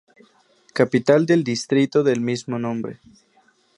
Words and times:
Capital 0.73 1.27
del 1.27 1.43
distrito 1.43 2.01
del 2.01 2.21
mismo 2.21 2.57
nombre. 2.57 3.01